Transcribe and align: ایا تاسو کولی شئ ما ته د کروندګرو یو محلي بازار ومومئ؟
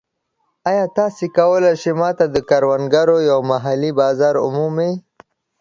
ایا 0.69 0.85
تاسو 0.97 1.25
کولی 1.37 1.73
شئ 1.81 1.93
ما 1.99 2.09
ته 2.17 2.25
د 2.33 2.37
کروندګرو 2.49 3.17
یو 3.29 3.39
محلي 3.51 3.91
بازار 3.99 4.35
ومومئ؟ 4.39 4.93